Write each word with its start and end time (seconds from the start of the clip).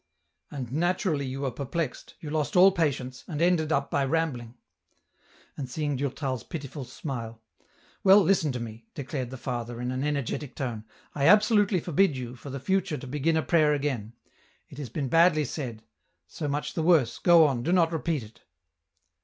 "And 0.51 0.71
naturally 0.71 1.27
you 1.27 1.41
were 1.41 1.51
perplexed, 1.51 2.15
you 2.21 2.31
lost 2.31 2.55
all 2.55 2.71
patience, 2.71 3.23
and 3.27 3.39
ended 3.39 3.71
up 3.71 3.91
by 3.91 4.03
rambling." 4.03 4.55
And 5.55 5.69
seeing 5.69 5.95
Durtal's 5.95 6.43
pitiful 6.43 6.85
smile, 6.85 7.39
"Well, 8.03 8.19
listen 8.23 8.51
to 8.53 8.59
me," 8.59 8.87
declared 8.95 9.29
the 9.29 9.37
father, 9.37 9.79
in 9.79 9.91
an 9.91 10.03
energetic 10.03 10.55
tone," 10.55 10.85
I 11.13 11.27
absolutely 11.27 11.79
forbid 11.81 12.17
you 12.17 12.35
for 12.35 12.49
the 12.49 12.59
future 12.59 12.97
to 12.97 13.05
begin 13.05 13.37
a 13.37 13.43
prayer 13.43 13.75
again; 13.75 14.13
it 14.69 14.79
has 14.79 14.89
been 14.89 15.07
badly 15.07 15.45
said; 15.45 15.83
so 16.25 16.47
much 16.47 16.73
the 16.73 16.81
worse, 16.81 17.19
go 17.19 17.45
on, 17.45 17.61
do 17.61 17.71
not 17.71 17.91
repeat 17.93 18.23
it. 18.23 18.41